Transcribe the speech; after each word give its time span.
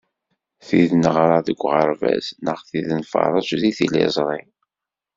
Tid 0.67 0.91
neɣra 0.95 1.39
deg 1.47 1.59
uɣerbaz, 1.65 2.25
neɣ 2.45 2.59
tid 2.69 2.87
i 2.97 2.97
nferreǧ 3.01 3.47
deg 3.61 3.73
tiliẓri. 3.77 4.41